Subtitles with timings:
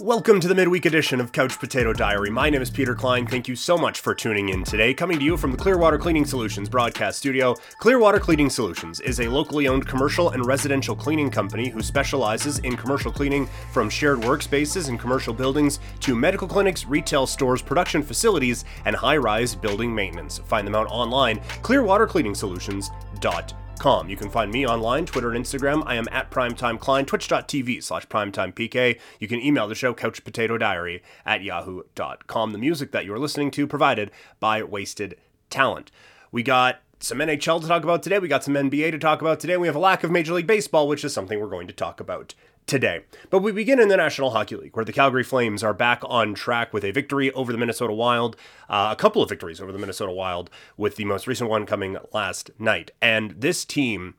[0.00, 2.30] Welcome to the midweek edition of Couch Potato Diary.
[2.30, 3.26] My name is Peter Klein.
[3.26, 4.94] Thank you so much for tuning in today.
[4.94, 9.28] Coming to you from the Clearwater Cleaning Solutions broadcast studio, Clearwater Cleaning Solutions is a
[9.28, 14.88] locally owned commercial and residential cleaning company who specializes in commercial cleaning from shared workspaces
[14.88, 20.38] and commercial buildings to medical clinics, retail stores, production facilities, and high rise building maintenance.
[20.38, 23.69] Find them out online, clearwatercleaningsolutions.com.
[23.82, 25.82] You can find me online, Twitter and Instagram.
[25.86, 28.98] I am at primetimeklein, twitch.tv slash primetimepk.
[29.18, 32.52] You can email the show, couchpotatodiary at yahoo.com.
[32.52, 35.16] The music that you're listening to provided by Wasted
[35.48, 35.90] Talent.
[36.30, 38.18] We got some NHL to talk about today.
[38.18, 39.56] We got some NBA to talk about today.
[39.56, 42.00] We have a lack of Major League Baseball, which is something we're going to talk
[42.00, 42.34] about
[42.66, 43.04] today.
[43.30, 46.34] But we begin in the National Hockey League, where the Calgary Flames are back on
[46.34, 48.36] track with a victory over the Minnesota Wild,
[48.68, 51.96] uh, a couple of victories over the Minnesota Wild, with the most recent one coming
[52.12, 52.90] last night.
[53.00, 54.14] And this team.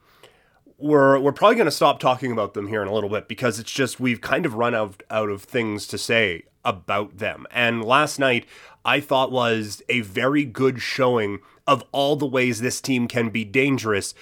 [0.83, 3.59] We're, we're probably going to stop talking about them here in a little bit because
[3.59, 7.45] it's just we've kind of run out, out of things to say about them.
[7.51, 8.47] And last night,
[8.83, 13.45] I thought was a very good showing of all the ways this team can be
[13.45, 14.13] dangerous,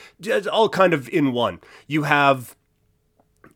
[0.51, 1.59] all kind of in one.
[1.87, 2.55] You have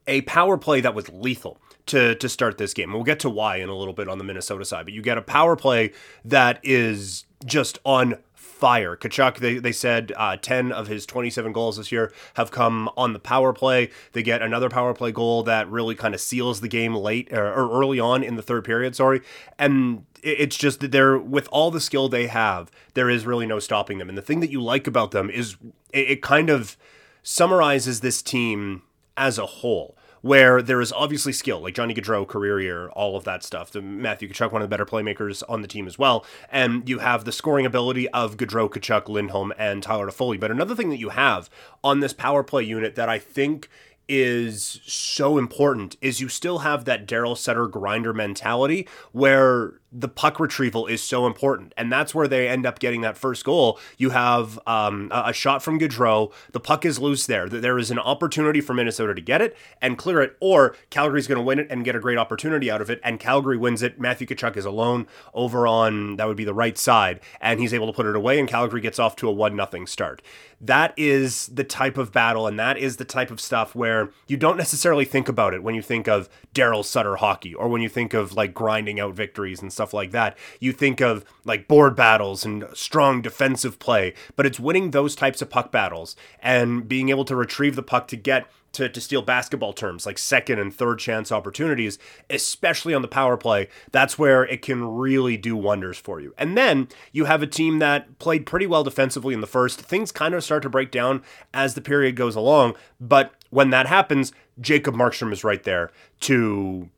[0.07, 2.93] a power play that was lethal to to start this game.
[2.93, 5.17] We'll get to why in a little bit on the Minnesota side, but you get
[5.17, 5.91] a power play
[6.25, 8.15] that is just on
[8.63, 8.95] fire.
[8.95, 13.11] Tkachuk, they, they said uh, 10 of his 27 goals this year have come on
[13.11, 13.89] the power play.
[14.13, 17.45] They get another power play goal that really kind of seals the game late or,
[17.45, 19.21] or early on in the third period, sorry.
[19.59, 23.59] And it's just that they're, with all the skill they have, there is really no
[23.59, 24.07] stopping them.
[24.07, 25.57] And the thing that you like about them is
[25.91, 26.77] it, it kind of
[27.21, 28.83] summarizes this team
[29.17, 33.25] as a whole where there is obviously skill, like Johnny Gaudreau, career year, all of
[33.25, 33.71] that stuff.
[33.71, 36.25] The Matthew Tkachuk, one of the better playmakers on the team as well.
[36.49, 40.39] And you have the scoring ability of Gaudreau, Tkachuk, Lindholm, and Tyler Toffoli.
[40.39, 41.49] But another thing that you have
[41.83, 43.67] on this power play unit that I think
[44.07, 50.39] is so important is you still have that Daryl Sutter grinder mentality where the puck
[50.39, 51.73] retrieval is so important.
[51.77, 53.79] And that's where they end up getting that first goal.
[53.97, 56.33] You have um, a shot from Gaudreau.
[56.51, 57.47] The puck is loose there.
[57.47, 61.37] There is an opportunity for Minnesota to get it and clear it, or Calgary's going
[61.37, 62.99] to win it and get a great opportunity out of it.
[63.03, 63.99] And Calgary wins it.
[63.99, 67.19] Matthew Tkachuk is alone over on, that would be the right side.
[67.39, 69.85] And he's able to put it away, and Calgary gets off to a 1 0
[69.85, 70.21] start.
[70.63, 74.37] That is the type of battle, and that is the type of stuff where you
[74.37, 77.89] don't necessarily think about it when you think of Daryl Sutter hockey or when you
[77.89, 80.37] think of like grinding out victories and stuff stuff like that.
[80.61, 85.41] You think of like board battles and strong defensive play, but it's winning those types
[85.41, 89.21] of puck battles and being able to retrieve the puck to get to, to steal
[89.21, 91.99] basketball terms like second and third chance opportunities,
[92.29, 96.33] especially on the power play, that's where it can really do wonders for you.
[96.37, 99.81] And then you have a team that played pretty well defensively in the first.
[99.81, 101.21] Things kind of start to break down
[101.53, 105.91] as the period goes along, but when that happens, Jacob Markstrom is right there
[106.21, 106.89] to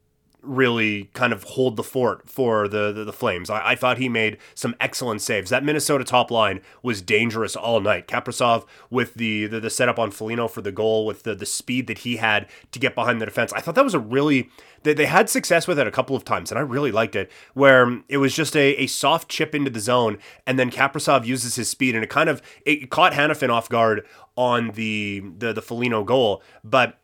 [0.45, 3.50] really kind of hold the fort for the the, the Flames.
[3.50, 5.50] I, I, thought he made some excellent saves.
[5.50, 8.07] That Minnesota top line was dangerous all night.
[8.07, 11.88] Kaprizov with the, the the setup on Foligno for the goal, with the the speed
[11.88, 13.51] that he had to get behind the defense.
[13.53, 14.50] I thought that was a really
[14.83, 17.31] they, they had success with it a couple of times, and I really liked it.
[17.53, 21.56] Where it was just a, a soft chip into the zone, and then Kaprizov uses
[21.56, 24.06] his speed, and it kind of it caught Hanifin off guard
[24.38, 27.00] on the the the Foligno goal, but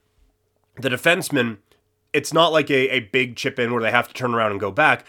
[0.80, 1.58] the defenseman
[2.14, 4.60] it's not like a, a big chip in where they have to turn around and
[4.60, 5.06] go back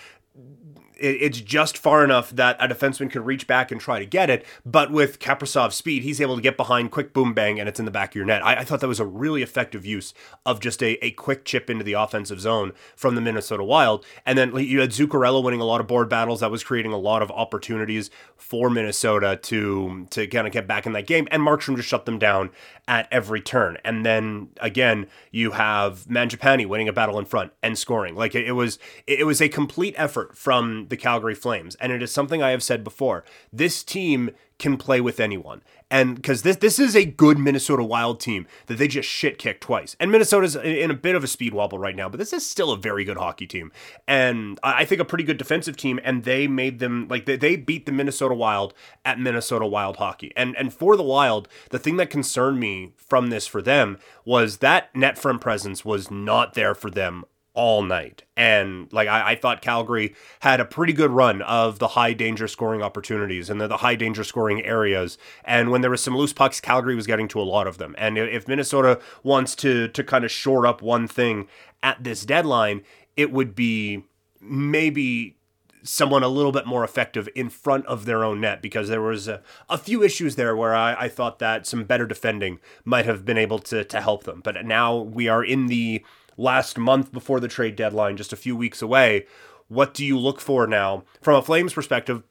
[1.02, 4.46] it's just far enough that a defenseman can reach back and try to get it.
[4.64, 7.84] But with Kaprizov's speed, he's able to get behind, quick boom bang, and it's in
[7.84, 8.44] the back of your net.
[8.44, 10.14] I, I, thought that was a really effective use
[10.46, 14.04] of just a, a quick chip into the offensive zone from the Minnesota Wild.
[14.24, 16.40] And then you had Zuccarello winning a lot of board battles.
[16.40, 20.86] That was creating a lot of opportunities for Minnesota to to kind of get back
[20.86, 21.26] in that game.
[21.30, 22.50] And Markstrom just shut them down
[22.88, 23.78] at every turn.
[23.84, 28.14] And then again, you have Mangiapane winning a battle in front and scoring.
[28.14, 31.74] Like it, it was it was a complete effort from the Calgary Flames.
[31.76, 33.24] And it is something I have said before.
[33.52, 35.62] This team can play with anyone.
[35.90, 39.62] And because this this is a good Minnesota Wild team that they just shit kicked
[39.62, 39.96] twice.
[39.98, 42.70] And Minnesota's in a bit of a speed wobble right now, but this is still
[42.70, 43.72] a very good hockey team.
[44.06, 45.98] And I think a pretty good defensive team.
[46.04, 48.72] And they made them like they, they beat the Minnesota Wild
[49.04, 50.32] at Minnesota Wild hockey.
[50.36, 54.58] And and for the Wild, the thing that concerned me from this for them was
[54.58, 58.22] that net front presence was not there for them all night.
[58.36, 62.48] And like I, I, thought Calgary had a pretty good run of the high danger
[62.48, 65.18] scoring opportunities and the, the, high danger scoring areas.
[65.44, 67.94] And when there was some loose pucks, Calgary was getting to a lot of them.
[67.98, 71.46] And if Minnesota wants to to kind of shore up one thing
[71.82, 72.82] at this deadline,
[73.16, 74.04] it would be
[74.40, 75.36] maybe
[75.82, 79.28] someone a little bit more effective in front of their own net because there was
[79.28, 83.24] a, a few issues there where I, I thought that some better defending might have
[83.24, 84.40] been able to, to help them.
[84.42, 86.04] But now we are in the
[86.36, 89.26] last month before the trade deadline, just a few weeks away.
[89.68, 92.22] What do you look for now from a Flames perspective?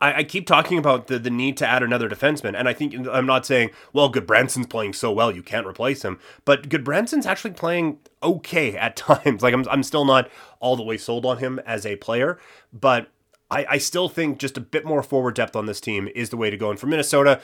[0.00, 2.94] I, I, keep talking about the, the need to add another defenseman, and I think
[3.08, 7.52] I'm not saying, well, Gudbranson's playing so well you can't replace him, but Gudbranson's actually
[7.52, 9.42] playing okay at times.
[9.42, 10.28] Like I'm, I'm still not
[10.60, 12.38] all the way sold on him as a player,
[12.72, 13.08] but
[13.52, 16.36] I, I still think just a bit more forward depth on this team is the
[16.36, 16.70] way to go.
[16.70, 17.40] And for Minnesota,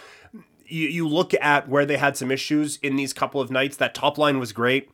[0.66, 3.76] you, you look at where they had some issues in these couple of nights.
[3.76, 4.90] That top line was great.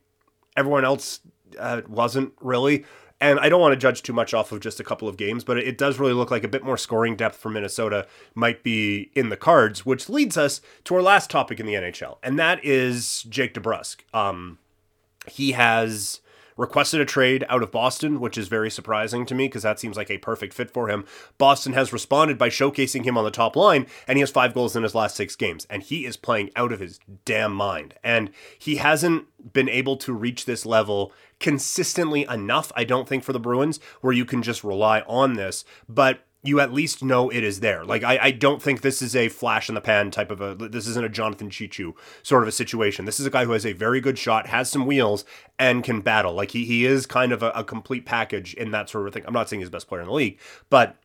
[0.56, 1.20] Everyone else
[1.58, 2.84] uh, wasn't really.
[3.20, 5.44] And I don't want to judge too much off of just a couple of games,
[5.44, 9.10] but it does really look like a bit more scoring depth for Minnesota might be
[9.14, 12.62] in the cards, which leads us to our last topic in the NHL, and that
[12.64, 13.98] is Jake DeBrusk.
[14.12, 14.58] Um,
[15.26, 16.20] he has
[16.56, 19.96] requested a trade out of Boston, which is very surprising to me because that seems
[19.96, 21.04] like a perfect fit for him.
[21.38, 24.76] Boston has responded by showcasing him on the top line, and he has five goals
[24.76, 27.94] in his last six games, and he is playing out of his damn mind.
[28.02, 33.32] And he hasn't been able to reach this level consistently enough, I don't think, for
[33.32, 35.64] the Bruins, where you can just rely on this.
[35.88, 37.84] But you at least know it is there.
[37.84, 40.54] Like I, I don't think this is a flash in the pan type of a
[40.54, 43.06] this isn't a Jonathan Cheechoo sort of a situation.
[43.06, 45.24] This is a guy who has a very good shot, has some wheels,
[45.58, 46.34] and can battle.
[46.34, 49.24] Like he he is kind of a, a complete package in that sort of thing.
[49.26, 50.38] I'm not saying he's the best player in the league,
[50.68, 50.96] but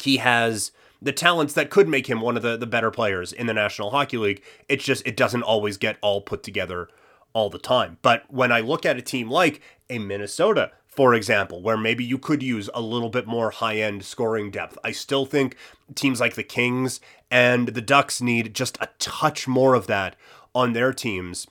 [0.00, 0.70] he has
[1.02, 3.90] the talents that could make him one of the, the better players in the National
[3.90, 4.42] Hockey League.
[4.68, 6.88] It's just it doesn't always get all put together
[7.32, 7.98] all the time.
[8.02, 12.18] But when I look at a team like a Minnesota, for example, where maybe you
[12.18, 14.76] could use a little bit more high end scoring depth.
[14.84, 15.56] I still think
[15.94, 17.00] teams like the Kings
[17.30, 20.14] and the Ducks need just a touch more of that
[20.54, 21.46] on their teams.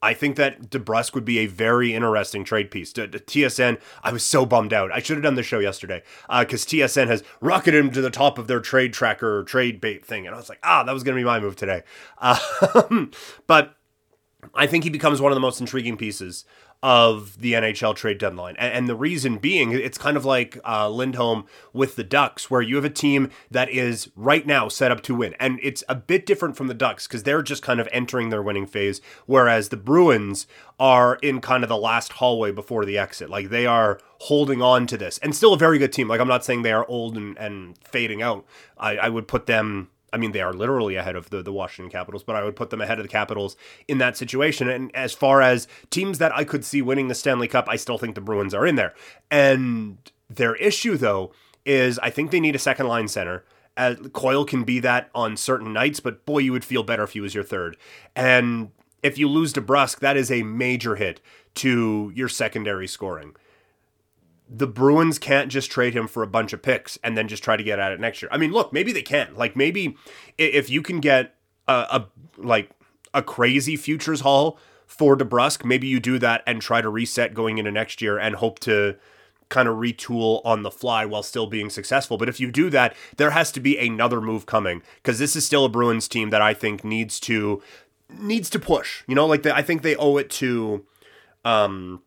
[0.00, 2.90] I think that DeBrusk would be a very interesting trade piece.
[2.94, 4.90] To, to TSN, I was so bummed out.
[4.90, 6.02] I should have done the show yesterday
[6.40, 10.06] because uh, TSN has rocketed him to the top of their trade tracker trade bait
[10.06, 10.24] thing.
[10.26, 11.82] And I was like, ah, that was going to be my move today.
[12.16, 12.38] Uh,
[13.46, 13.76] but
[14.54, 16.46] I think he becomes one of the most intriguing pieces
[16.82, 18.56] of the NHL trade deadline.
[18.58, 22.62] And, and the reason being, it's kind of like uh, Lindholm with the Ducks, where
[22.62, 25.34] you have a team that is right now set up to win.
[25.38, 28.42] And it's a bit different from the Ducks because they're just kind of entering their
[28.42, 30.46] winning phase, whereas the Bruins
[30.78, 33.28] are in kind of the last hallway before the exit.
[33.28, 36.08] Like they are holding on to this and still a very good team.
[36.08, 38.46] Like I'm not saying they are old and, and fading out.
[38.78, 41.90] I, I would put them I mean, they are literally ahead of the, the Washington
[41.90, 43.56] Capitals, but I would put them ahead of the Capitals
[43.88, 44.68] in that situation.
[44.68, 47.98] And as far as teams that I could see winning the Stanley Cup, I still
[47.98, 48.94] think the Bruins are in there.
[49.30, 49.98] And
[50.28, 51.32] their issue, though,
[51.64, 53.44] is I think they need a second line center.
[54.12, 57.20] Coyle can be that on certain nights, but boy, you would feel better if he
[57.20, 57.76] was your third.
[58.14, 58.72] And
[59.02, 61.20] if you lose DeBrusk, that is a major hit
[61.54, 63.34] to your secondary scoring
[64.52, 67.56] the Bruins can't just trade him for a bunch of picks and then just try
[67.56, 68.28] to get at it next year.
[68.32, 69.34] I mean, look, maybe they can.
[69.36, 69.96] Like maybe
[70.38, 71.36] if you can get
[71.68, 72.06] a, a
[72.36, 72.70] like
[73.14, 77.58] a crazy futures haul for DeBrusk, maybe you do that and try to reset going
[77.58, 78.96] into next year and hope to
[79.50, 82.16] kind of retool on the fly while still being successful.
[82.16, 85.46] But if you do that, there has to be another move coming because this is
[85.46, 87.62] still a Bruins team that I think needs to
[88.08, 89.04] needs to push.
[89.06, 90.84] You know, like the, I think they owe it to
[91.44, 92.02] um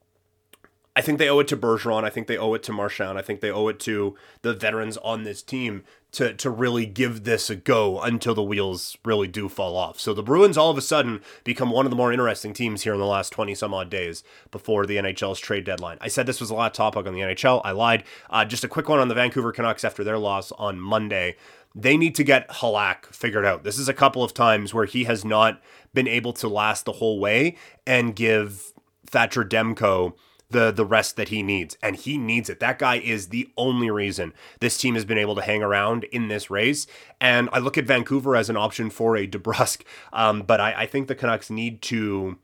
[0.95, 2.03] I think they owe it to Bergeron.
[2.03, 3.17] I think they owe it to Marchand.
[3.17, 7.23] I think they owe it to the veterans on this team to to really give
[7.23, 9.99] this a go until the wheels really do fall off.
[9.99, 12.93] So the Bruins all of a sudden become one of the more interesting teams here
[12.93, 15.97] in the last 20 some odd days before the NHL's trade deadline.
[15.99, 17.61] I said this was a lot of topic on the NHL.
[17.63, 18.03] I lied.
[18.29, 21.35] Uh, just a quick one on the Vancouver Canucks after their loss on Monday.
[21.75, 23.63] They need to get Halak figured out.
[23.63, 25.59] This is a couple of times where he has not
[25.91, 27.57] been able to last the whole way
[27.87, 28.73] and give
[29.07, 30.13] Thatcher Demko
[30.49, 32.59] the the rest that he needs, and he needs it.
[32.59, 36.27] That guy is the only reason this team has been able to hang around in
[36.27, 36.87] this race.
[37.19, 39.81] And I look at Vancouver as an option for a DeBrusk,
[40.11, 42.37] um, but I, I think the Canucks need to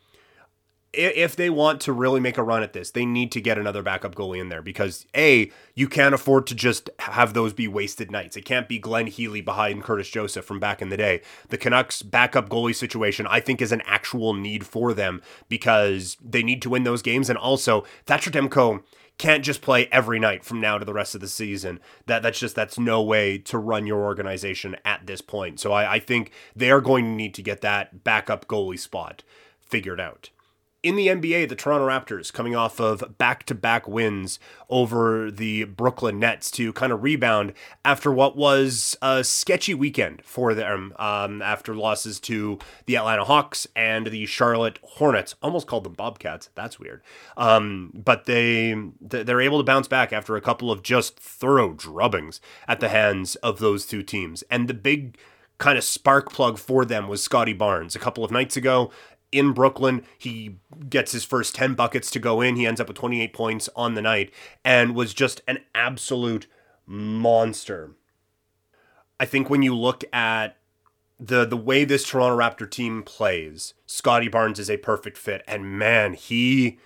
[0.92, 3.84] if they want to really make a run at this, they need to get another
[3.84, 8.10] backup goalie in there because A, you can't afford to just have those be wasted
[8.10, 8.36] nights.
[8.36, 11.22] It can't be Glenn Healy behind Curtis Joseph from back in the day.
[11.50, 16.42] The Canucks backup goalie situation, I think, is an actual need for them because they
[16.42, 17.30] need to win those games.
[17.30, 18.82] And also, Thatcher Demko
[19.20, 21.80] can't just play every night from now to the rest of the season.
[22.08, 25.60] That that's just that's no way to run your organization at this point.
[25.60, 29.24] So I, I think they are going to need to get that backup goalie spot
[29.60, 30.32] figured out
[30.82, 35.66] in the NBA, the Toronto Raptors coming off of back to back wins over the
[35.66, 41.42] Brooklyn Nets to kind of rebound after what was a sketchy weekend for them um,
[41.42, 45.36] after losses to the Atlanta Hawks and the Charlotte Hornets.
[45.42, 46.50] Almost called them Bobcats.
[46.56, 47.02] That's weird.
[47.36, 52.40] Um, but they they're able to bounce back after a couple of just thorough drubbings
[52.70, 54.44] at the hands of those two teams.
[54.50, 55.18] And the big
[55.58, 58.92] kind of spark plug for them was Scottie Barnes a couple of nights ago
[59.32, 60.04] in Brooklyn.
[60.18, 60.58] He
[60.90, 62.56] gets his first 10 buckets to go in.
[62.56, 64.32] He ends up with 28 points on the night
[64.64, 66.48] and was just an absolute
[66.86, 67.92] monster.
[69.20, 70.56] I think when you look at
[71.20, 75.78] the the way this Toronto Raptor team plays, Scottie Barnes is a perfect fit and
[75.78, 76.80] man, he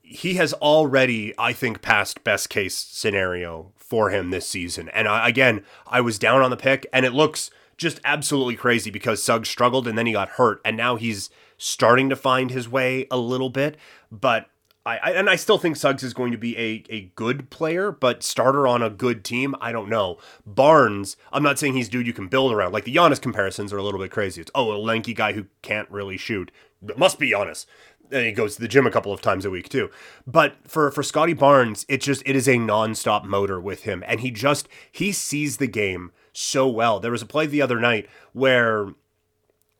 [0.00, 4.88] he has already I think passed best case scenario for him this season.
[4.90, 8.90] And I, again, I was down on the pick and it looks just absolutely crazy
[8.90, 12.68] because Suggs struggled and then he got hurt and now he's starting to find his
[12.68, 13.76] way a little bit,
[14.10, 14.48] but
[14.88, 18.22] I, and I still think Suggs is going to be a, a good player, but
[18.22, 20.16] starter on a good team, I don't know.
[20.46, 22.72] Barnes, I'm not saying he's dude you can build around.
[22.72, 24.40] Like the Giannis comparisons are a little bit crazy.
[24.40, 26.50] It's oh a lanky guy who can't really shoot.
[26.88, 27.66] It must be Giannis.
[28.10, 29.90] And he goes to the gym a couple of times a week too.
[30.26, 34.20] But for for Scottie Barnes, it just it is a nonstop motor with him, and
[34.20, 36.98] he just he sees the game so well.
[37.00, 38.94] There was a play the other night where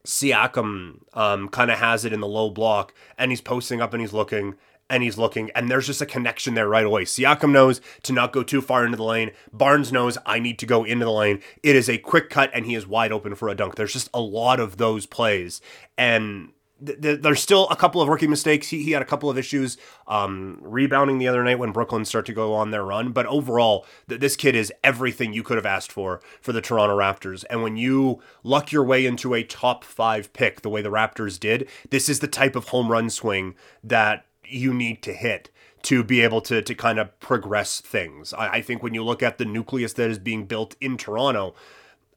[0.09, 4.01] Siakam um, kind of has it in the low block, and he's posting up and
[4.01, 4.55] he's looking
[4.91, 7.05] and he's looking, and there's just a connection there right away.
[7.05, 9.33] Siakam knows to not go too far into the lane.
[9.53, 11.43] Barnes knows I need to go into the lane.
[11.63, 13.75] It is a quick cut, and he is wide open for a dunk.
[13.75, 15.61] There's just a lot of those plays,
[15.99, 18.69] and there's still a couple of rookie mistakes.
[18.69, 22.27] He, he had a couple of issues um, rebounding the other night when Brooklyn start
[22.27, 23.13] to go on their run.
[23.13, 26.97] But overall, th- this kid is everything you could have asked for for the Toronto
[26.97, 27.45] Raptors.
[27.51, 31.41] And when you luck your way into a top five pick the way the Raptors
[31.41, 35.51] did, this is the type of home run swing that you need to hit
[35.83, 38.33] to be able to to kind of progress things.
[38.33, 41.55] I, I think when you look at the nucleus that is being built in Toronto,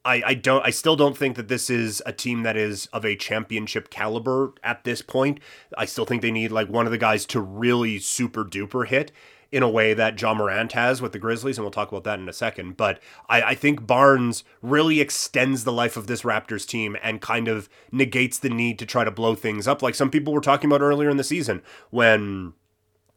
[0.04, 3.06] I, I don't I still don't think that this is a team that is of
[3.06, 5.40] a championship caliber at this point.
[5.78, 9.12] I still think they need like one of the guys to really super duper hit
[9.52, 12.20] in a way that Ja Morant has with the Grizzlies, and we'll talk about that
[12.20, 12.78] in a second.
[12.78, 17.50] But I, I think Barnes really extends the life of this Raptors team and kind
[17.50, 20.70] of negates the need to try to blow things up, like some people were talking
[20.70, 22.54] about earlier in the season when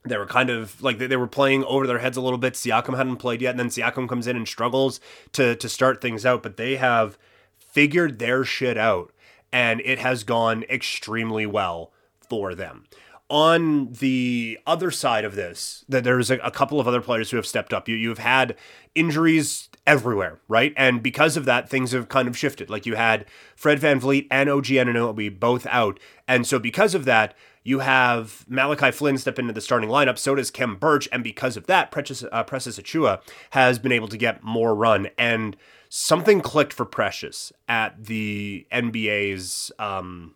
[0.05, 2.55] they were kind of like they were playing over their heads a little bit.
[2.55, 5.01] Siakam hadn't played yet, and then Siakam comes in and struggles
[5.33, 6.43] to to start things out.
[6.43, 7.19] But they have
[7.59, 9.13] figured their shit out,
[9.53, 11.93] and it has gone extremely well
[12.29, 12.85] for them.
[13.31, 17.39] On the other side of this, that there's a, a couple of other players who
[17.39, 17.89] have stepped up.
[17.89, 18.57] You you've had
[18.95, 20.75] injuries everywhere, right?
[20.77, 22.69] And because of that, things have kind of shifted.
[22.69, 23.25] Like you had
[23.57, 25.99] Fred Van VanVleet and OG Anunoby both out.
[26.29, 27.35] And so because of that,
[27.65, 30.19] you have Malachi Flynn step into the starting lineup.
[30.19, 31.09] So does Khem Birch.
[31.11, 35.09] And because of that, Precious, uh, Precious Achiuwa has been able to get more run.
[35.17, 35.57] And
[35.89, 40.35] something clicked for Precious at the NBA's um,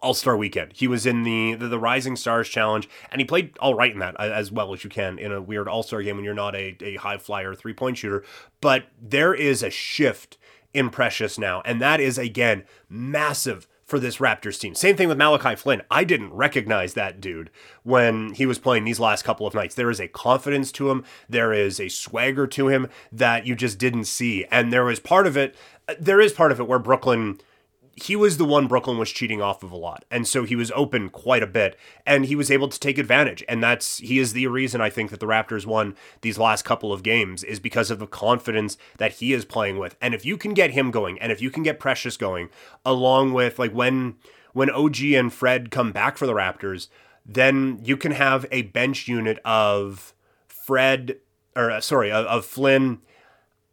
[0.00, 0.72] all Star Weekend.
[0.74, 4.00] He was in the, the, the Rising Stars Challenge, and he played all right in
[4.00, 6.56] that as well as you can in a weird All Star game when you're not
[6.56, 8.24] a, a high flyer three point shooter.
[8.60, 10.38] But there is a shift
[10.74, 14.74] in Precious now, and that is again massive for this Raptors team.
[14.74, 15.82] Same thing with Malachi Flynn.
[15.90, 17.50] I didn't recognize that dude
[17.82, 19.74] when he was playing these last couple of nights.
[19.74, 23.78] There is a confidence to him, there is a swagger to him that you just
[23.78, 24.46] didn't see.
[24.46, 25.54] And there was part of it,
[25.86, 27.38] uh, there is part of it where Brooklyn
[27.94, 30.04] he was the one Brooklyn was cheating off of a lot.
[30.10, 33.44] And so he was open quite a bit and he was able to take advantage.
[33.48, 36.92] And that's he is the reason I think that the Raptors won these last couple
[36.92, 39.96] of games is because of the confidence that he is playing with.
[40.00, 42.48] And if you can get him going and if you can get Precious going
[42.84, 44.16] along with like when
[44.52, 46.88] when OG and Fred come back for the Raptors,
[47.24, 50.14] then you can have a bench unit of
[50.48, 51.18] Fred
[51.54, 53.00] or uh, sorry, of, of Flynn,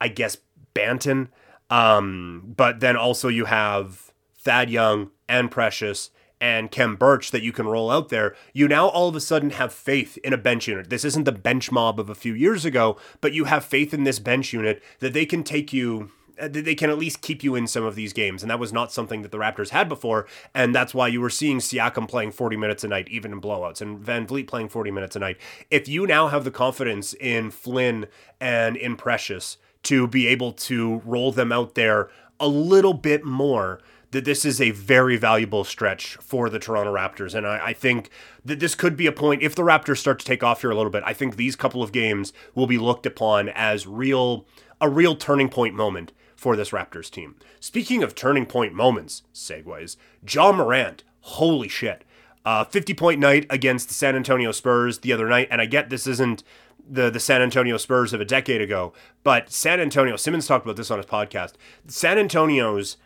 [0.01, 0.37] I guess
[0.75, 1.29] Banton
[1.69, 4.08] um, but then also you have
[4.39, 8.87] Thad Young and Precious and Khem Birch that you can roll out there, you now
[8.87, 10.89] all of a sudden have faith in a bench unit.
[10.89, 14.05] This isn't the bench mob of a few years ago, but you have faith in
[14.05, 17.55] this bench unit that they can take you uh, they can at least keep you
[17.55, 18.41] in some of these games.
[18.41, 20.25] And that was not something that the Raptors had before.
[20.55, 23.81] And that's why you were seeing Siakam playing 40 minutes a night, even in blowouts,
[23.81, 25.37] and VanVleet playing 40 minutes a night.
[25.69, 28.05] If you now have the confidence in Flynn
[28.39, 33.81] and in Precious to be able to roll them out there a little bit more,
[34.11, 37.35] that this is a very valuable stretch for the Toronto Raptors.
[37.35, 38.09] And I, I, think
[38.43, 40.75] that this could be a point, if the Raptors start to take off here a
[40.75, 44.45] little bit, I think these couple of games will be looked upon as real
[44.81, 47.35] a real turning point moment for this Raptors team.
[47.59, 49.97] Speaking of turning point moments, segues,
[50.27, 52.03] Ja Morant, holy shit.
[52.45, 55.49] Uh, 50 point night against the San Antonio Spurs the other night.
[55.51, 56.43] And I get this isn't
[56.89, 60.77] the the San Antonio Spurs of a decade ago, but San Antonio, Simmons talked about
[60.77, 61.53] this on his podcast.
[61.87, 62.97] San Antonio's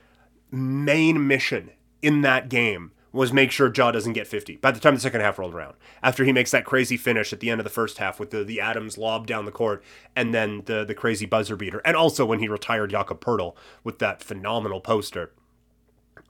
[0.54, 4.96] main mission in that game was make sure Ja doesn't get 50 by the time
[4.96, 5.76] the second half rolled around.
[6.02, 8.44] After he makes that crazy finish at the end of the first half with the,
[8.44, 9.84] the Adams lob down the court
[10.16, 11.82] and then the, the crazy buzzer beater.
[11.86, 15.32] And also when he retired Jakob Poeltl with that phenomenal poster.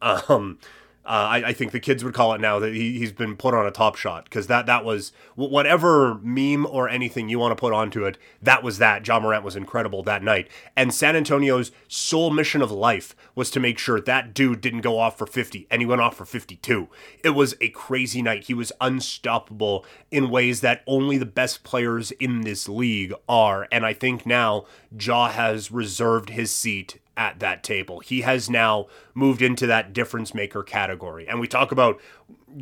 [0.01, 0.59] Um,
[1.05, 3.53] Uh, I, I, think the kids would call it now that he, he's been put
[3.53, 7.59] on a top shot because that that was whatever meme or anything you want to
[7.59, 8.17] put onto it.
[8.41, 9.05] That was that.
[9.05, 13.59] Ja Morant was incredible that night, and San Antonio's sole mission of life was to
[13.59, 16.87] make sure that dude didn't go off for 50, and he went off for 52.
[17.21, 18.45] It was a crazy night.
[18.45, 23.85] He was unstoppable in ways that only the best players in this league are, and
[23.85, 24.65] I think now
[24.97, 27.99] Ja has reserved his seat at that table.
[27.99, 31.27] He has now moved into that difference maker category.
[31.27, 31.99] And we talk about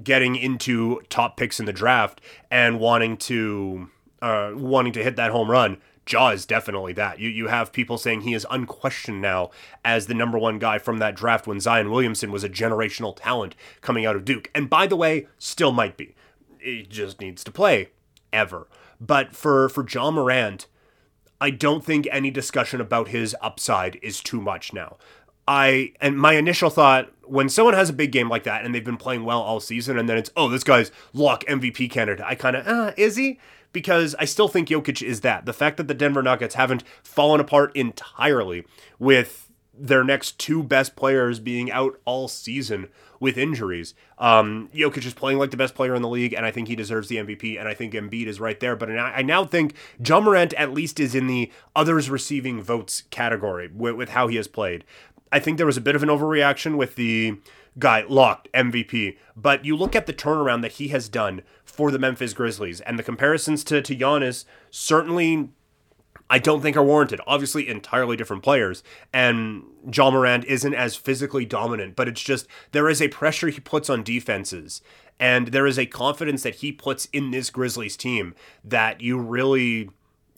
[0.04, 3.90] getting into top picks in the draft and wanting to
[4.22, 5.78] uh, wanting to hit that home run.
[6.10, 7.20] Ja is definitely that.
[7.20, 9.52] You you have people saying he is unquestioned now
[9.86, 13.56] as the number one guy from that draft when Zion Williamson was a generational talent
[13.82, 14.50] coming out of Duke.
[14.54, 16.16] And by the way, still might be.
[16.60, 17.90] He just needs to play
[18.34, 18.68] ever.
[19.00, 20.68] But for for Ja Morant,
[21.42, 24.98] I don't think any discussion about his upside is too much now.
[25.48, 28.86] I and my initial thought when someone has a big game like that and they've
[28.86, 32.24] been playing well all season and then it's oh this guy's lock MVP candidate.
[32.26, 33.40] I kind of uh, is he?
[33.74, 35.46] Because I still think Jokic is that.
[35.46, 38.66] The fact that the Denver Nuggets haven't fallen apart entirely
[39.00, 42.88] with their next two best players being out all season
[43.22, 43.94] with injuries.
[44.18, 46.76] Um, Jokic is playing like the best player in the league, and I think he
[46.76, 48.76] deserves the MVP, and I think Embiid is right there.
[48.76, 53.70] But I now think Ja Morant at least is in the others receiving votes category
[53.74, 54.84] with, with how he has played.
[55.32, 57.38] I think there was a bit of an overreaction with the
[57.80, 62.00] guy locked MVP, but you look at the turnaround that he has done for the
[62.00, 65.50] Memphis Grizzlies, and the comparisons to, to Giannis certainly
[66.32, 67.20] I don't think are warranted.
[67.28, 72.90] Obviously, entirely different players, and Ja Morant isn't as physically dominant, but it's just there
[72.90, 74.82] is a pressure he puts on defenses,
[75.20, 78.34] and there is a confidence that he puts in this Grizzlies team
[78.64, 79.90] that you really,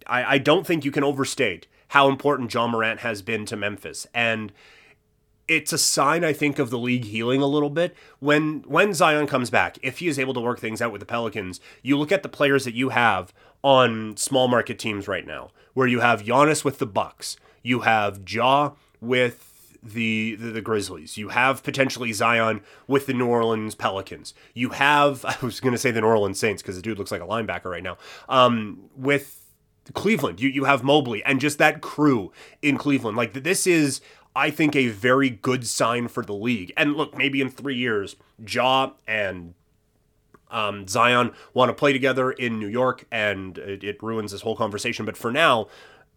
[0.07, 4.07] I, I don't think you can overstate how important Ja Morant has been to Memphis.
[4.15, 4.51] And
[5.47, 9.27] it's a sign I think of the league healing a little bit when when Zion
[9.27, 12.11] comes back if he is able to work things out with the Pelicans you look
[12.11, 13.33] at the players that you have
[13.63, 18.21] on small market teams right now where you have Giannis with the Bucks, you have
[18.29, 24.33] Ja with the, the, the Grizzlies, you have potentially Zion with the New Orleans Pelicans,
[24.53, 27.11] you have I was going to say the New Orleans Saints because the dude looks
[27.11, 27.97] like a linebacker right now.
[28.29, 29.39] Um, with
[29.93, 33.17] Cleveland, you you have Mobley and just that crew in Cleveland.
[33.17, 33.99] Like this is
[34.35, 36.73] I think a very good sign for the league.
[36.75, 38.15] And look, maybe in three years,
[38.47, 39.53] Ja and
[40.49, 44.55] um, Zion want to play together in New York, and it, it ruins this whole
[44.55, 45.05] conversation.
[45.05, 45.67] But for now,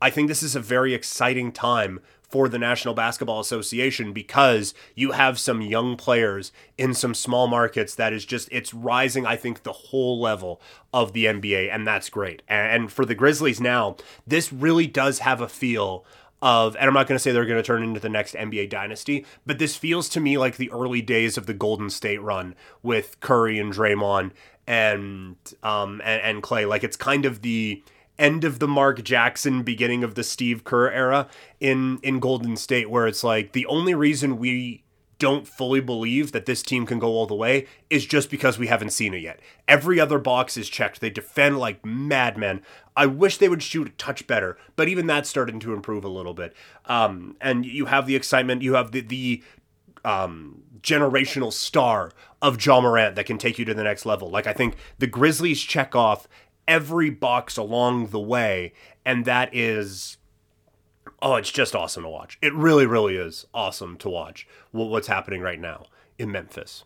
[0.01, 5.13] I think this is a very exciting time for the National Basketball Association because you
[5.13, 9.63] have some young players in some small markets that is just it's rising I think
[9.63, 10.61] the whole level
[10.93, 12.43] of the NBA and that's great.
[12.49, 16.05] And for the Grizzlies now, this really does have a feel
[16.47, 18.71] of, and I'm not going to say they're going to turn into the next NBA
[18.71, 22.55] dynasty, but this feels to me like the early days of the Golden State run
[22.85, 24.31] with Curry and Draymond
[24.65, 26.69] and um and, and Klay.
[26.69, 27.83] Like it's kind of the
[28.17, 31.27] end of the Mark Jackson, beginning of the Steve Kerr era
[31.59, 34.85] in in Golden State, where it's like the only reason we
[35.19, 38.67] don't fully believe that this team can go all the way is just because we
[38.67, 39.41] haven't seen it yet.
[39.67, 41.01] Every other box is checked.
[41.01, 42.63] They defend like madmen.
[42.97, 46.09] I wish they would shoot a touch better, but even that's starting to improve a
[46.09, 46.55] little bit.
[46.85, 48.63] Um, and you have the excitement.
[48.63, 49.43] You have the the
[50.05, 54.31] um, generational star of Ja Morant that can take you to the next level.
[54.31, 56.29] Like I think the Grizzlies check off
[56.69, 58.73] every box along the way,
[59.05, 60.19] and that is
[61.23, 62.39] oh, it's just awesome to watch.
[62.43, 65.87] It really, really is awesome to watch what's happening right now
[66.19, 66.85] in Memphis.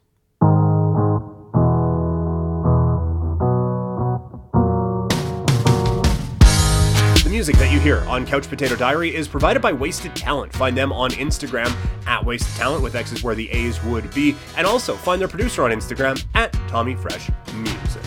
[7.24, 10.52] The music that you hear on Couch Potato Diary is provided by Wasted Talent.
[10.52, 11.74] Find them on Instagram
[12.06, 15.62] at Wasted Talent with X's where the A's would be, and also find their producer
[15.62, 18.02] on Instagram at Tommy Fresh Music.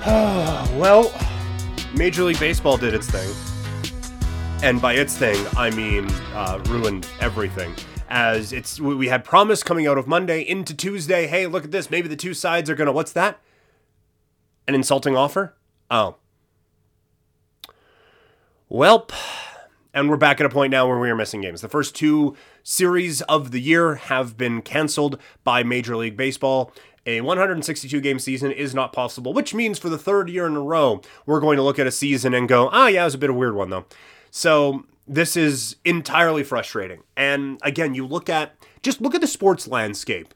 [0.78, 1.12] well,
[1.98, 3.28] Major League Baseball did its thing.
[4.62, 7.74] And by its thing, I mean uh, ruined everything.
[8.08, 11.26] As it's, we had promise coming out of Monday into Tuesday.
[11.26, 11.90] Hey, look at this.
[11.90, 12.92] Maybe the two sides are gonna.
[12.92, 13.40] What's that?
[14.68, 15.56] An insulting offer?
[15.90, 16.14] Oh.
[18.70, 19.10] Welp.
[19.94, 21.60] And we're back at a point now where we are missing games.
[21.62, 26.72] The first two series of the year have been canceled by Major League Baseball
[27.08, 30.60] a 162 game season is not possible, which means for the third year in a
[30.60, 33.18] row, we're going to look at a season and go, ah, yeah, it was a
[33.18, 33.86] bit of a weird one though.
[34.30, 37.02] So this is entirely frustrating.
[37.16, 40.34] And again, you look at, just look at the sports landscape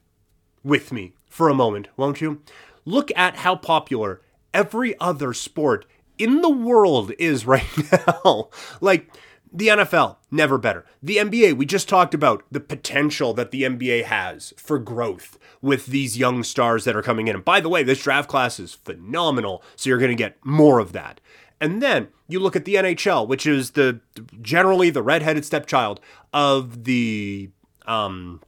[0.64, 2.40] with me for a moment, won't you?
[2.86, 4.22] Look at how popular
[4.54, 5.84] every other sport
[6.16, 8.48] in the world is right now.
[8.80, 9.10] like,
[9.54, 10.86] The NFL, never better.
[11.02, 15.86] The NBA, we just talked about the potential that the NBA has for growth with
[15.86, 17.36] these young stars that are coming in.
[17.36, 20.78] And by the way, this draft class is phenomenal, so you're going to get more
[20.78, 21.20] of that.
[21.60, 24.00] And then you look at the NHL, which is the
[24.40, 26.00] generally the redheaded stepchild
[26.32, 27.50] of the
[27.86, 28.40] um,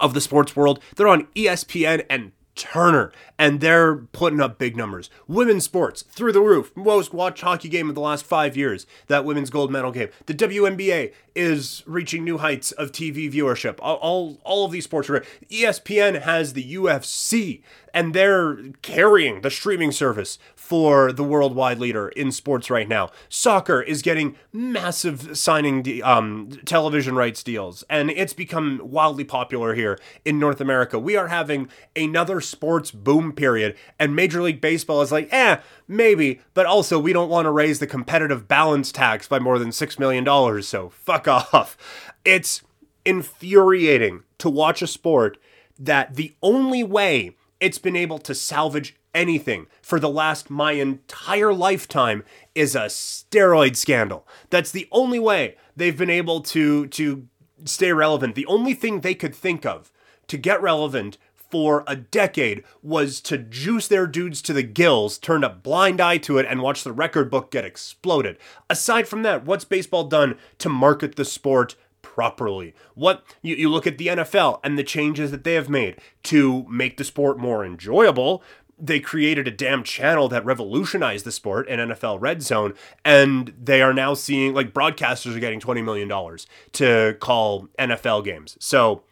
[0.00, 0.80] of the sports world.
[0.96, 5.08] They're on ESPN and Turner, and they're putting up big numbers.
[5.26, 6.72] Women's sports through the roof.
[6.76, 8.86] Most watched hockey game of the last five years.
[9.06, 10.08] That women's gold medal game.
[10.26, 13.78] The WNBA is reaching new heights of TV viewership.
[13.80, 15.24] All, all, all of these sports are.
[15.50, 22.30] ESPN has the UFC, and they're carrying the streaming service for the worldwide leader in
[22.30, 23.10] sports right now.
[23.28, 29.74] Soccer is getting massive signing de- um, television rights deals, and it's become wildly popular
[29.74, 30.98] here in North America.
[30.98, 36.40] We are having another sports boom period, and Major League Baseball is like, eh, maybe,
[36.54, 39.98] but also we don't want to raise the competitive balance tax by more than $6
[39.98, 41.76] million, so fuck off.
[42.24, 42.62] It's
[43.04, 45.38] infuriating to watch a sport
[45.78, 51.52] that the only way it's been able to salvage anything for the last my entire
[51.52, 54.26] lifetime is a steroid scandal.
[54.50, 57.26] That's the only way they've been able to to
[57.64, 58.34] stay relevant.
[58.34, 59.92] The only thing they could think of
[60.28, 65.42] to get relevant for a decade was to juice their dudes to the gills, turn
[65.42, 68.38] a blind eye to it, and watch the record book get exploded.
[68.70, 72.74] Aside from that, what's baseball done to market the sport properly?
[72.94, 76.66] What you, you look at the NFL and the changes that they have made to
[76.68, 78.42] make the sport more enjoyable,
[78.78, 83.82] they created a damn channel that revolutionized the sport in NFL Red Zone, and they
[83.82, 86.38] are now seeing like broadcasters are getting $20 million
[86.72, 88.56] to call NFL games.
[88.58, 89.02] So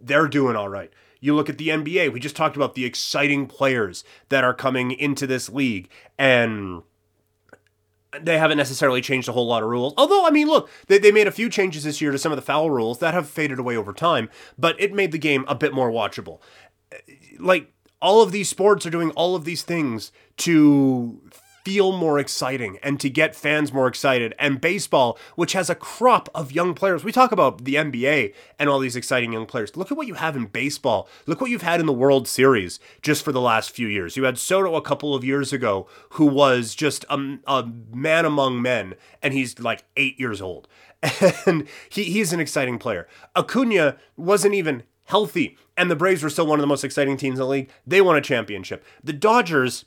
[0.00, 0.92] they're doing all right.
[1.20, 4.92] You look at the NBA, we just talked about the exciting players that are coming
[4.92, 6.82] into this league, and
[8.22, 9.94] they haven't necessarily changed a whole lot of rules.
[9.96, 12.36] Although, I mean, look, they, they made a few changes this year to some of
[12.36, 15.54] the foul rules that have faded away over time, but it made the game a
[15.54, 16.40] bit more watchable.
[17.38, 21.20] Like, all of these sports are doing all of these things to
[21.66, 24.32] feel more exciting and to get fans more excited.
[24.38, 28.70] And baseball, which has a crop of young players, we talk about the NBA and
[28.70, 29.76] all these exciting young players.
[29.76, 31.08] Look at what you have in baseball.
[31.26, 34.16] Look what you've had in the World Series just for the last few years.
[34.16, 38.62] You had Soto a couple of years ago, who was just a, a man among
[38.62, 40.68] men, and he's like eight years old.
[41.46, 43.08] And he, he's an exciting player.
[43.34, 47.40] Acuna wasn't even healthy, and the Braves were still one of the most exciting teams
[47.40, 47.70] in the league.
[47.84, 48.84] They won a championship.
[49.02, 49.84] The Dodgers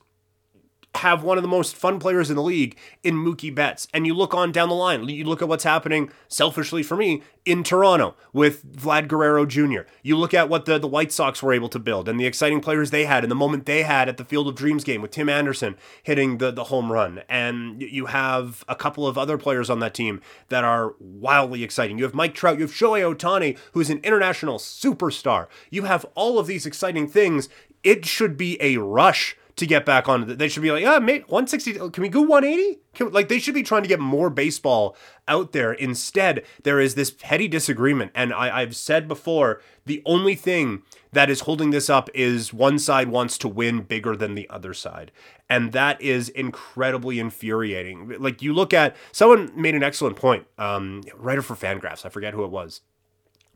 [0.96, 3.88] have one of the most fun players in the league in Mookie Betts.
[3.94, 7.22] And you look on down the line, you look at what's happening, selfishly for me,
[7.46, 9.82] in Toronto with Vlad Guerrero Jr.
[10.04, 12.60] You look at what the, the White Sox were able to build and the exciting
[12.60, 15.12] players they had and the moment they had at the Field of Dreams game with
[15.12, 17.22] Tim Anderson hitting the, the home run.
[17.30, 21.98] And you have a couple of other players on that team that are wildly exciting.
[21.98, 25.48] You have Mike Trout, you have Shohei Ohtani, who's an international superstar.
[25.70, 27.48] You have all of these exciting things.
[27.84, 30.38] It should be a rush to get back on.
[30.38, 31.92] They should be like, ah, mate, 160.
[31.92, 32.80] Can we go 180?
[32.94, 34.96] Can, like they should be trying to get more baseball
[35.28, 35.72] out there.
[35.72, 41.30] Instead, there is this petty disagreement, and I, I've said before, the only thing that
[41.30, 45.12] is holding this up is one side wants to win bigger than the other side.
[45.50, 48.16] And that is incredibly infuriating.
[48.20, 50.46] Like you look at someone made an excellent point.
[50.58, 52.82] Um, writer for Fangraphs, I forget who it was,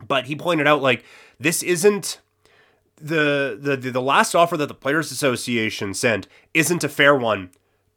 [0.06, 1.04] but he pointed out like
[1.40, 2.20] this isn't
[2.98, 7.52] the, the the last offer that the Players Association sent isn't a fair one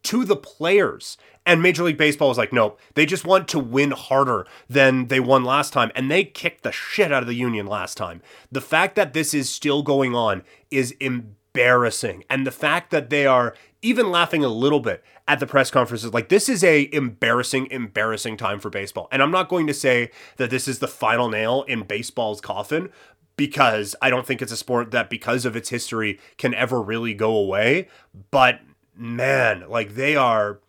[0.05, 1.17] to the players.
[1.45, 5.21] And Major League Baseball was like, nope, they just want to win harder than they
[5.21, 5.93] won last time.
[5.95, 8.21] And they kicked the shit out of the union last time.
[8.51, 12.25] The fact that this is still going on is embarrassing.
[12.29, 16.13] And the fact that they are even laughing a little bit at the press conferences,
[16.13, 19.07] like this is a embarrassing, embarrassing time for baseball.
[19.13, 22.91] And I'm not going to say that this is the final nail in baseball's coffin,
[23.37, 27.15] because I don't think it's a sport that, because of its history, can ever really
[27.15, 27.89] go away.
[28.31, 28.61] But
[28.97, 30.61] man, like they are.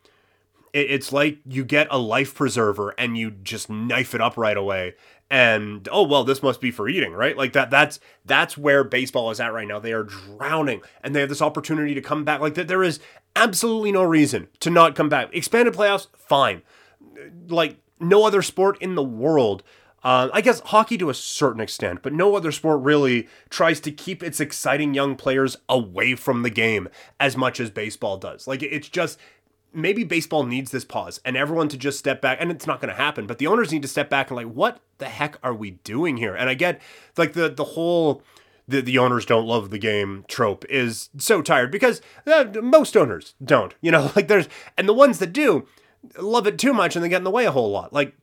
[0.73, 4.93] It's like you get a life preserver and you just knife it up right away.
[5.29, 7.35] And oh well, this must be for eating, right?
[7.35, 7.69] Like that.
[7.71, 9.79] That's that's where baseball is at right now.
[9.79, 12.41] They are drowning, and they have this opportunity to come back.
[12.41, 12.99] Like that, there is
[13.35, 15.33] absolutely no reason to not come back.
[15.33, 16.61] Expanded playoffs, fine.
[17.47, 19.63] Like no other sport in the world
[20.07, 23.91] uh, I guess hockey to a certain extent, but no other sport really tries to
[23.91, 26.87] keep its exciting young players away from the game
[27.19, 28.47] as much as baseball does.
[28.47, 29.19] Like it's just
[29.73, 32.89] maybe baseball needs this pause and everyone to just step back and it's not going
[32.89, 35.53] to happen but the owners need to step back and like what the heck are
[35.53, 36.33] we doing here?
[36.33, 36.81] And i get
[37.17, 38.23] like the the whole
[38.65, 43.35] the, the owners don't love the game trope is so tired because uh, most owners
[43.43, 44.09] don't you know?
[44.15, 45.67] Like there's and the ones that do
[46.17, 47.91] love it too much and they get in the way a whole lot.
[47.91, 48.15] Like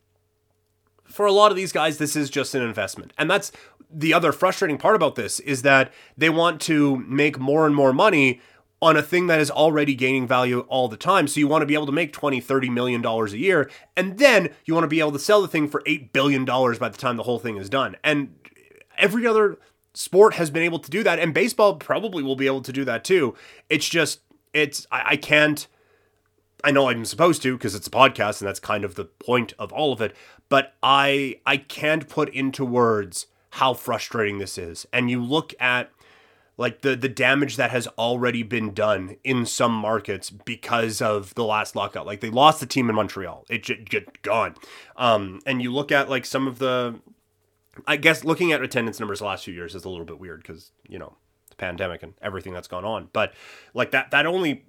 [1.05, 3.13] for a lot of these guys, this is just an investment.
[3.17, 3.51] And that's
[3.89, 7.93] the other frustrating part about this is that they want to make more and more
[7.93, 8.41] money
[8.81, 11.27] on a thing that is already gaining value all the time.
[11.27, 14.17] So you want to be able to make 20, 30 million dollars a year and
[14.17, 16.89] then you want to be able to sell the thing for 8 billion dollars by
[16.89, 17.95] the time the whole thing is done.
[18.03, 18.35] And
[18.97, 19.57] every other
[19.93, 22.83] sport has been able to do that and baseball probably will be able to do
[22.85, 23.33] that too.
[23.69, 24.19] It's just
[24.53, 25.67] it's I, I can't
[26.65, 29.53] I know I'm supposed to because it's a podcast and that's kind of the point
[29.59, 30.15] of all of it,
[30.49, 34.87] but I I can't put into words how frustrating this is.
[34.91, 35.91] And you look at
[36.57, 41.45] like the the damage that has already been done in some markets because of the
[41.45, 42.07] last lockout.
[42.07, 43.45] Like they lost the team in Montreal.
[43.47, 44.55] It just, just gone.
[44.95, 46.95] Um, and you look at like some of the
[47.85, 50.41] I guess looking at attendance numbers the last few years is a little bit weird
[50.41, 51.15] because, you know,
[51.51, 53.09] the pandemic and everything that's gone on.
[53.13, 53.33] But
[53.75, 54.65] like that that only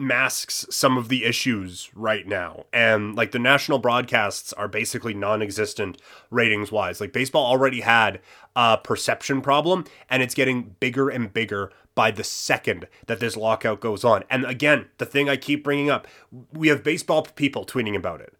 [0.00, 2.64] masks some of the issues right now.
[2.72, 7.00] And like the national broadcasts are basically non existent ratings wise.
[7.00, 8.20] Like baseball already had
[8.56, 13.80] a perception problem and it's getting bigger and bigger by the second that this lockout
[13.80, 14.24] goes on.
[14.30, 16.08] And again, the thing I keep bringing up,
[16.52, 18.34] we have baseball people tweeting about it.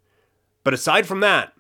[0.64, 1.53] But aside from that,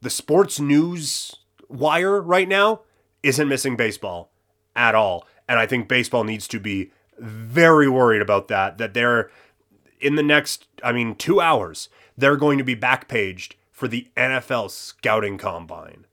[0.00, 1.34] the sports news
[1.68, 2.82] wire right now
[3.22, 4.30] isn't missing baseball
[4.74, 5.26] at all.
[5.48, 8.78] And I think baseball needs to be very worried about that.
[8.78, 9.30] That they're
[10.00, 14.70] in the next, I mean, two hours, they're going to be backpaged for the NFL
[14.70, 16.06] scouting combine.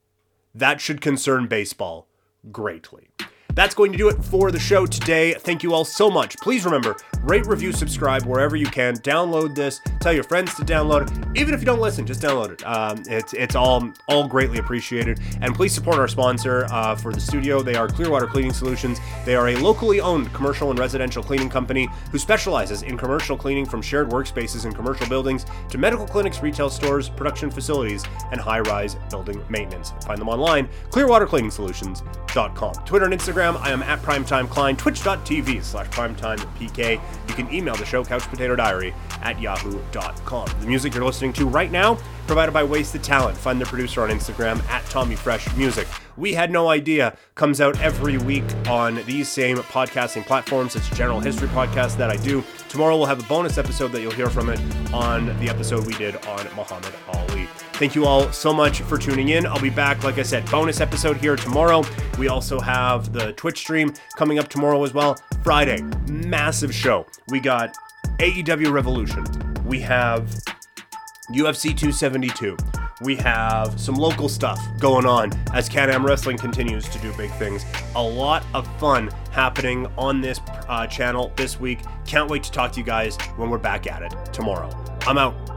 [0.54, 2.06] That should concern baseball
[2.52, 3.08] greatly.
[3.54, 5.34] That's going to do it for the show today.
[5.34, 6.36] Thank you all so much.
[6.38, 8.94] Please remember, rate, review, subscribe wherever you can.
[8.98, 9.80] Download this.
[10.00, 11.38] Tell your friends to download it.
[11.38, 12.66] Even if you don't listen, just download it.
[12.66, 15.20] Um, it's it's all all greatly appreciated.
[15.40, 17.62] And please support our sponsor uh, for the studio.
[17.62, 19.00] They are Clearwater Cleaning Solutions.
[19.24, 23.66] They are a locally owned commercial and residential cleaning company who specializes in commercial cleaning
[23.66, 28.96] from shared workspaces and commercial buildings to medical clinics, retail stores, production facilities, and high-rise
[29.10, 29.92] building maintenance.
[30.06, 32.74] Find them online, clearwatercleaningsolutions.com.
[32.84, 37.13] Twitter and Instagram I am at Primetime Klein, twitch.tv slash primetimepk.
[37.28, 40.48] You can email the show, couchpotatodiary at yahoo.com.
[40.60, 43.36] The music you're listening to right now, provided by Wasted Talent.
[43.36, 45.86] Find the producer on Instagram at Tommy Fresh Music.
[46.16, 50.76] We Had No Idea comes out every week on these same podcasting platforms.
[50.76, 52.44] It's a general history podcast that I do.
[52.68, 54.60] Tomorrow we'll have a bonus episode that you'll hear from it
[54.92, 57.48] on the episode we did on Muhammad Ali.
[57.74, 59.46] Thank you all so much for tuning in.
[59.46, 61.84] I'll be back, like I said, bonus episode here tomorrow.
[62.18, 65.16] We also have the Twitch stream coming up tomorrow as well.
[65.44, 67.06] Friday, massive show.
[67.28, 67.76] We got
[68.18, 69.26] AEW Revolution.
[69.66, 70.22] We have
[71.30, 72.56] UFC 272.
[73.02, 77.30] We have some local stuff going on as Can Am Wrestling continues to do big
[77.32, 77.62] things.
[77.94, 81.80] A lot of fun happening on this uh, channel this week.
[82.06, 84.70] Can't wait to talk to you guys when we're back at it tomorrow.
[85.02, 85.53] I'm out.